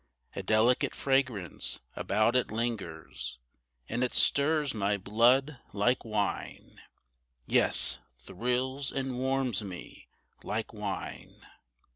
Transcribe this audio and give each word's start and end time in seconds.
A 0.35 0.41
delicate 0.41 0.95
fragrance 0.95 1.79
about 1.95 2.35
it 2.35 2.49
lingers, 2.49 3.37
And 3.87 4.03
it 4.03 4.13
stirs 4.13 4.73
my 4.73 4.97
blood 4.97 5.59
like 5.73 6.03
wine 6.03 6.81
Yes, 7.45 7.99
thrills 8.17 8.91
and 8.91 9.19
warms 9.19 9.61
me 9.63 10.07
like 10.41 10.73
wine. 10.73 11.45